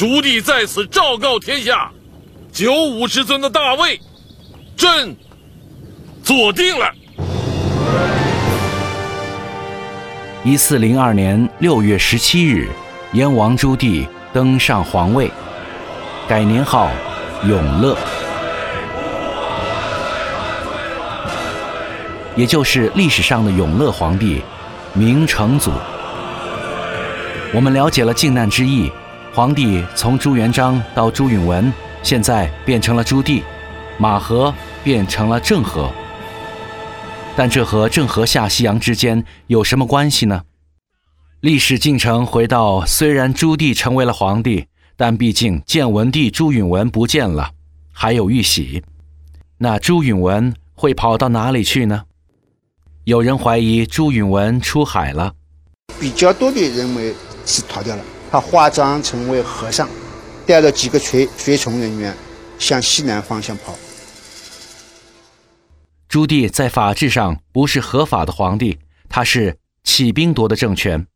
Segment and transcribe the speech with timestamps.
[0.00, 1.90] 朱棣在此昭告天下，
[2.50, 4.00] 九五之尊的大位，
[4.74, 5.14] 朕
[6.24, 6.90] 坐定了。
[10.42, 12.70] 一四零二年六月十七日，
[13.12, 15.30] 燕王朱棣登上皇位，
[16.26, 16.90] 改年号
[17.46, 17.94] 永乐，
[22.34, 24.40] 也就是历史上的永乐皇帝，
[24.94, 25.70] 明成祖。
[27.52, 28.90] 我们了解了靖难之役，
[29.32, 33.42] 皇帝从朱元璋到朱允文，现在变成了朱棣，
[33.96, 35.88] 马和变成了郑和。
[37.36, 40.42] 但这和郑和下西洋之间有什么关系呢？
[41.40, 44.66] 历史进程回到，虽然朱棣成为了皇帝，
[44.96, 47.52] 但毕竟建文帝朱允文不见了，
[47.92, 48.82] 还有玉玺。
[49.58, 52.02] 那朱允文会跑到哪里去呢？
[53.04, 55.34] 有人怀疑朱允文出海了，
[56.00, 57.14] 比较多的认为
[57.46, 58.02] 是逃掉了。
[58.30, 59.88] 他化妆成为和尚，
[60.46, 62.14] 带着几个随随从人员
[62.58, 63.74] 向西南方向跑。
[66.08, 68.78] 朱棣在法制上不是合法的皇帝，
[69.08, 71.06] 他是起兵夺的政权。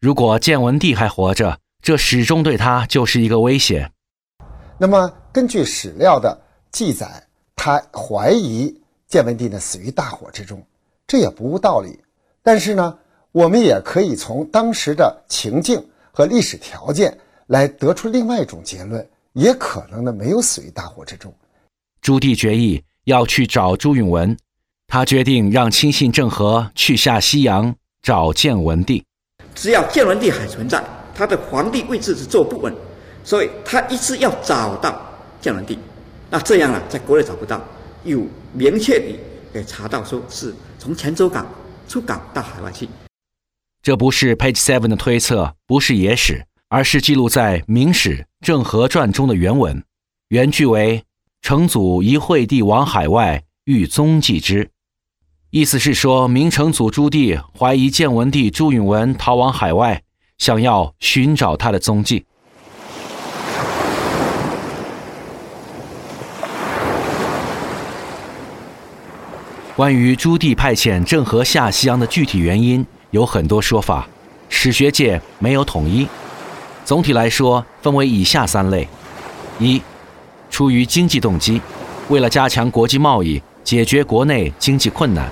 [0.00, 3.90] 如果建文帝还活着，这始终对他就是一个威胁。
[4.78, 6.40] 那么，根据史料的
[6.72, 10.60] 记载，他怀疑建文帝呢死于大火之中，
[11.06, 11.98] 这也不无道理。
[12.42, 12.98] 但是呢，
[13.32, 21.34] 我们也可以从当时的情境和历史条件来得出另外一种结论：也可能呢没有死于大火之中。
[22.00, 22.82] 朱棣决议。
[23.06, 24.38] 要去找朱允文，
[24.86, 29.04] 他决定让亲信郑和去下西洋找建文帝。
[29.56, 30.80] 只要建文帝还存在，
[31.12, 32.72] 他的皇帝位置是坐不稳，
[33.24, 35.04] 所以他一直要找到
[35.40, 35.76] 建文帝。
[36.30, 37.60] 那这样啊，在国内找不到，
[38.04, 39.18] 有明确的
[39.52, 41.44] 给查到说是从泉州港
[41.88, 42.88] 出港到海外去。
[43.82, 49.82] 这不是 Page Seven 的推测，不是野史，而是记录在《明史·郑和传》中的原文，
[50.28, 51.02] 原句为。
[51.40, 54.70] 成祖疑惠帝往海外，欲踪迹之。
[55.50, 60.00] 意思是说，明成祖朱棣怀疑建文帝朱允文逃往海外，
[60.38, 62.24] 想要寻找他的踪迹。
[69.74, 74.08] 关于朱棣派遣郑和下西洋的具体原因，有很多说法，
[74.48, 76.08] 史学界没有统一。
[76.82, 78.88] 总体来说，分为以下三类：
[79.58, 79.80] 一。
[80.50, 81.60] 出于经济动机，
[82.08, 85.26] 为了加强国际贸易，解决国内经济困难；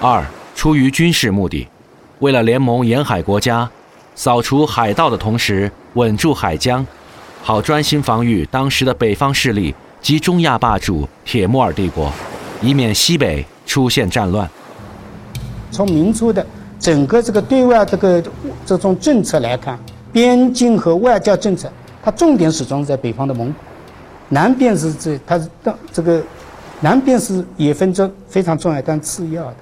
[0.00, 0.24] 二，
[0.54, 1.68] 出于军事目的，
[2.20, 3.68] 为了联盟沿海国家，
[4.14, 6.86] 扫除海盗的同时稳住海疆，
[7.42, 12.12] 好专心防御当时的北方势力及中亚霸主铁木尔帝国，
[12.60, 14.46] 以免西北出现战乱。
[15.70, 16.44] 从明初的
[16.78, 18.22] 整个这个对外这个
[18.66, 19.78] 这种政策来看，
[20.12, 21.72] 边境和外交政策。
[22.04, 23.54] 它重点始终在北方的蒙古，
[24.28, 26.22] 南边是这，它是当这个
[26.80, 29.56] 南边是也分着非常重要但次要的，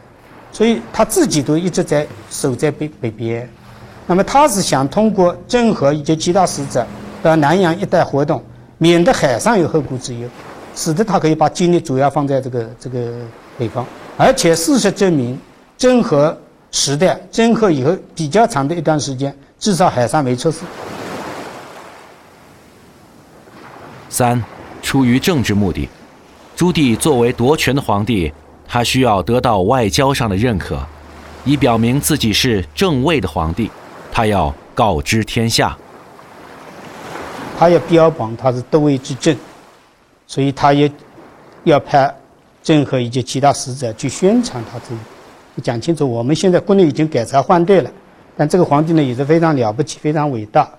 [0.50, 3.49] 所以他自己都一直在守在北北边。
[4.09, 6.84] 那么他是想通过郑和以及其他使者
[7.22, 8.43] 到南洋一带活动，
[8.78, 10.28] 免得海上有后顾之忧，
[10.75, 13.12] 使得他可以把精力主要放在这个这个
[13.58, 13.84] 北方。
[14.16, 15.38] 而且事实证明，
[15.76, 16.36] 郑和
[16.70, 20.60] 时代，郑和以后比较长的一段时间，至少海上没出事。
[24.08, 24.42] 三，
[24.82, 25.88] 出于政治目的，
[26.56, 28.32] 朱棣作为夺权的皇帝，
[28.69, 30.78] 他需要得到外交上的认可，
[31.44, 33.70] 以表明自己是正位的皇帝。
[34.12, 35.76] 他要告知天下，
[37.58, 39.34] 他要标榜他是德位之正，
[40.30, 40.88] 所以他也
[41.64, 42.14] 要派
[42.62, 47.91] 郑和以及其他使者去宣传他自己，讲清楚我们现在国内已经改朝换代了，
[48.36, 50.70] 但这个皇帝呢也是非常了不起，非常伟大。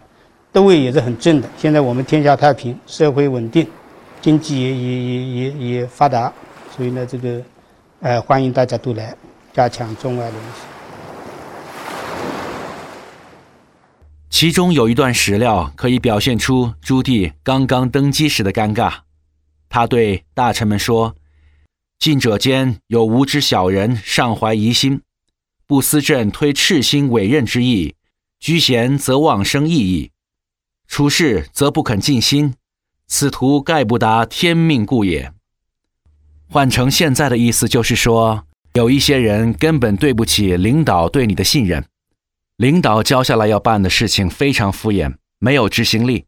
[0.54, 1.50] 德位也是很正的。
[1.58, 3.68] 现在我们天下太平，社会稳定，
[4.22, 6.32] 经济也也也也也发达，
[6.74, 7.42] 所以呢，这个，
[8.00, 9.14] 呃，欢迎大家都来
[9.52, 10.62] 加强中外联系。
[14.30, 18.94] 其中有一段史料可以表现出朱棣刚刚登基时的尴尬。
[19.74, 21.16] 他对大臣们说
[21.98, 25.02] ：“近者间有无知小人尚怀疑心，
[25.66, 27.96] 不思朕推赤心委任之意，
[28.38, 30.12] 居贤则妄生异议。”
[30.90, 32.56] 处事则不肯尽心，
[33.08, 35.32] 此图概不达天命故也。
[36.50, 41.86] 换成现在的意思就是说，有一些人根本对不起领导对你的信任，
[42.58, 46.26] 领导交下来要办的事情非常敷衍，没有执行力。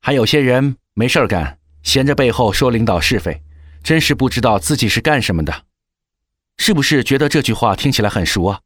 [0.00, 3.42] 还有些人没事儿干，闲着背后说领导是非
[3.82, 5.64] 真是不知道自己是干什么的。
[6.58, 8.60] 是不是觉得这句话听起来很熟啊？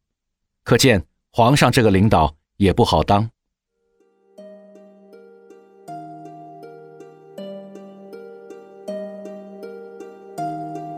[0.65, 3.31] 可见皇上这个领导也不好当。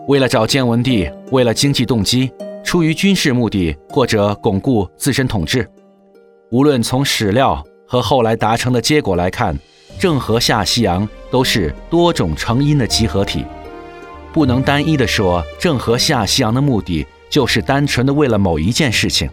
[0.08, 2.32] 为了找建文帝为了经济动机
[2.64, 5.70] 出于军事目的或者巩固自身统治。
[6.50, 9.54] 无论从史料和后来达成的结果来看
[10.00, 13.44] 郑和下西洋都是多种成因的集合体，
[14.32, 19.28] 不能单一的说郑和下西洋的目的就是单纯的为了某一件事情。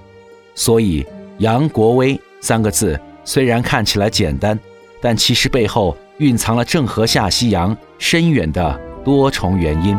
[0.53, 1.05] 所以
[1.39, 4.57] “扬国威”三个字虽然看起来简单，
[5.01, 9.97] 但其实背后蕴藏了郑和下西洋深远的多重原因。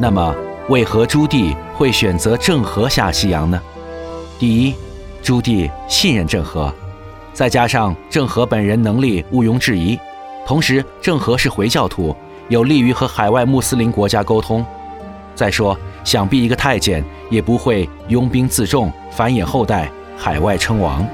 [0.00, 0.32] 那么，
[0.68, 3.60] 为何朱棣会选择郑和下西洋呢？
[4.38, 4.74] 第一，
[5.20, 6.72] 朱棣信任郑和。
[7.32, 9.98] 再加上郑和本人能力毋庸置疑，
[10.46, 12.14] 同时郑和是回教徒，
[12.48, 14.64] 有利于和海外穆斯林国家沟通。
[15.34, 21.04] 再说，想必一个太监也不会拥兵自重，繁衍后代，海外称王。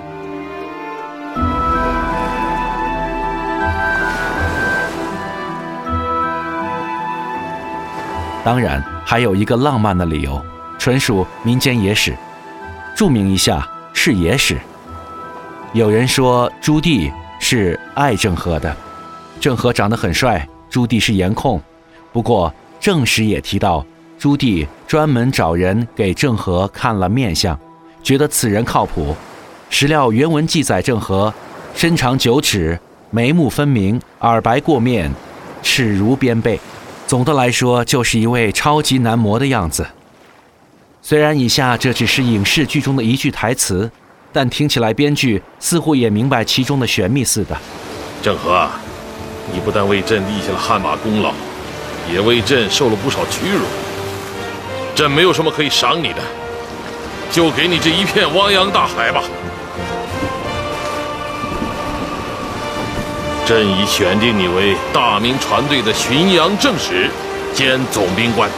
[8.44, 10.40] 当然，还有一个浪漫的理由，
[10.78, 12.14] 纯属民间野史。
[12.94, 14.58] 注明一下，是野史。
[15.72, 17.10] 有人说朱棣
[17.40, 18.76] 是爱郑和的，
[19.40, 21.58] 郑和长得很帅，朱棣是颜控。
[22.12, 23.84] 不过正史也提到，
[24.18, 27.58] 朱棣专门找人给郑和看了面相，
[28.02, 29.16] 觉得此人靠谱。
[29.70, 31.32] 史料原文记载，郑和
[31.74, 32.78] 身长九尺，
[33.10, 35.10] 眉目分明，耳白过面，
[35.62, 36.60] 齿如边贝。
[37.14, 39.86] 总的来说，就是一位超级男模的样子。
[41.00, 43.88] 虽然以下这只是影视剧中的一句台词。
[44.32, 47.56] 但听起来，编剧似乎也明白其中的玄秘似的。
[48.20, 48.68] 郑和，
[49.52, 51.32] 你不但为朕立下了汗马功劳，
[52.12, 53.60] 也为朕受了不少屈辱。
[54.96, 56.20] 朕没有什么可以赏你的，
[57.30, 59.22] 就给你这一片汪洋大海吧。
[63.46, 67.10] 朕已选定你为大明船队的巡洋正使
[67.52, 68.50] 兼总兵官。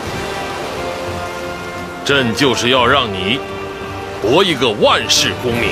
[2.05, 3.39] 朕就是要让你。
[4.23, 5.71] 博一个万世功名，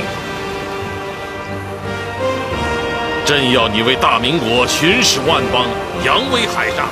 [3.24, 5.64] 朕要你为大明国巡视万邦，
[6.04, 6.86] 扬威海上。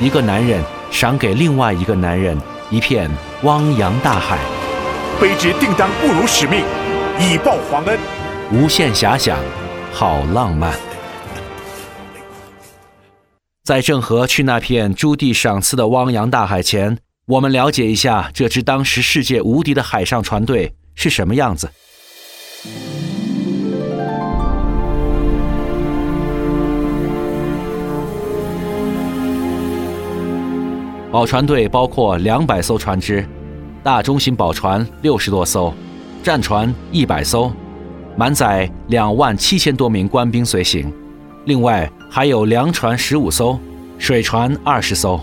[0.00, 0.60] 一个男人
[0.90, 2.36] 赏给另外一个男人
[2.68, 3.08] 一片
[3.42, 4.36] 汪洋大海，
[5.20, 6.64] 卑职定当不辱使命，
[7.18, 7.96] 以报皇恩。
[8.50, 9.38] 无限遐想，
[9.92, 10.91] 好浪漫。
[13.64, 16.98] 在郑和去那片朱棣赏赐的汪洋大海前。
[17.26, 21.70] 我们了解一下这支当时世界无敌的海上船队是什么样子。
[31.12, 33.24] 宝船队包括两百艘船只，
[33.84, 35.72] 大中型宝船六十多艘，
[36.24, 37.52] 战船一百艘，
[38.16, 40.92] 满载两万七千多名官兵随行，
[41.44, 43.58] 另外还有粮船十五艘，
[43.98, 45.20] 水船二十艘。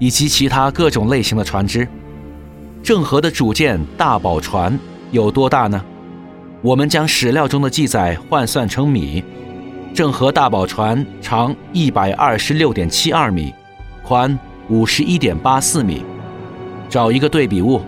[0.00, 1.86] 以及其他各种类型的船只，
[2.82, 4.78] 郑和的主舰大宝船
[5.12, 5.82] 有多大呢？
[6.62, 9.22] 我们将史料中的记载换算成米，
[9.94, 13.54] 郑和大宝船长一百二十六点七二米，
[14.02, 14.36] 宽
[14.68, 16.04] 五十一点八四米。
[16.90, 17.80] 找一个对比物，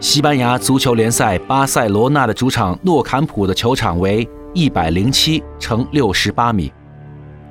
[0.00, 6.72] 西班牙足球联赛巴塞罗那的主场诺坎普的球场为一百零七乘六十八米。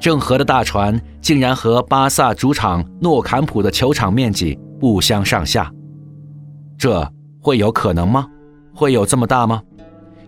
[0.06, 5.74] 郑和的大船竟然和巴萨主场诺坎普的球场面积不相上下，
[6.78, 8.30] 这会有可能吗？
[8.72, 9.64] 会有这么大吗？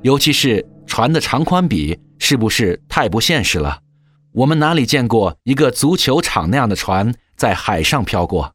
[0.01, 3.77] 尤其是船的长宽比，是不是太不现实了？
[4.33, 8.51] 我们哪里见过一个足球场那样的船在海上飘过？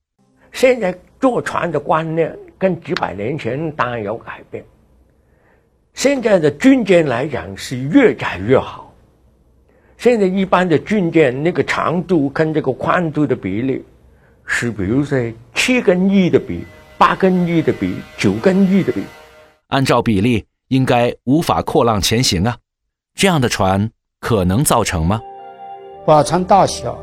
[0.50, 4.64] 现在坐船的观念跟几百年前当然有改变。
[5.94, 8.91] 现在的军舰来讲是越窄越好。
[10.02, 13.84] 现在一般的军舰那个长度跟这个宽度的比例，
[14.44, 15.16] 是比如说
[15.54, 16.64] 七跟一的比，
[16.98, 19.04] 八跟一的比，九跟一的比。
[19.68, 22.56] 按照比例，应该无法扩浪前行啊。
[23.14, 25.20] 这样的船可能造成吗？
[26.04, 26.98] 宝船大小，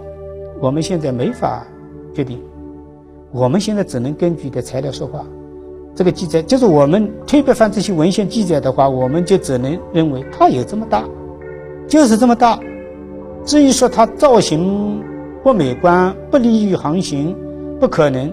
[0.60, 1.66] 我们现在没法
[2.14, 2.38] 决定。
[3.32, 5.26] 我们现在只能根据的材料说话。
[5.96, 11.08] 这个记载就是我们特别翻这些文献记载的话，我们就只能认为它有这么大，
[11.88, 12.60] 就是这么大。
[13.50, 15.04] 至于说它造型
[15.44, 17.36] 不美观、不利于航行，
[17.80, 18.32] 不可能。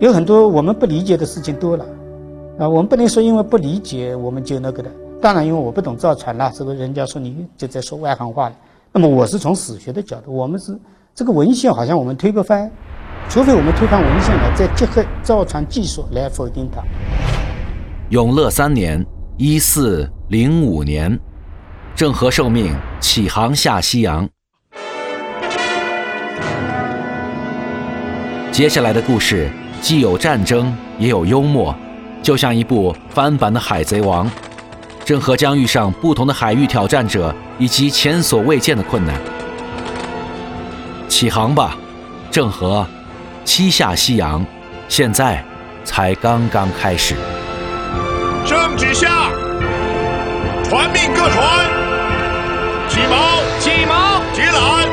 [0.00, 1.86] 有很多我们不理解的事情多了，
[2.58, 4.90] 啊，我们不能说因为不理解我们就那个的。
[5.18, 6.70] 当然，因为我不懂造船了，是不？
[6.72, 8.56] 人家说你就在说外行话了。
[8.92, 10.78] 那么我是从史学的角度，我们是
[11.14, 12.70] 这个文献好像我们推不翻，
[13.30, 16.82] 除非我们推翻文献了，再结合造船技术来否定它。
[18.10, 19.02] 永乐三年
[19.38, 21.18] （一四零五年），
[21.96, 24.28] 郑和受命起航下西洋。
[28.50, 29.48] 接下来的故事
[29.80, 31.72] 既有战争，也有幽默，
[32.20, 34.26] 就像一部翻版的《海贼王》。
[35.04, 39.14] 郑和将遇上不同的海域挑战者以及前所未见的困难。
[41.08, 41.76] 起航吧，
[42.28, 42.84] 郑和！
[43.44, 44.44] 七下西洋，
[44.88, 45.44] 现在
[45.84, 47.14] 才刚刚开始。
[48.44, 49.30] 圣旨下，
[50.64, 51.68] 传命各船
[52.88, 54.83] 起锚起锚起来。